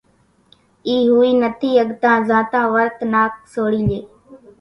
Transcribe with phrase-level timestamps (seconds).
[0.87, 3.99] اِي ۿوئي نٿي ۿڳتان زانتان ورت نا سوڙي لئي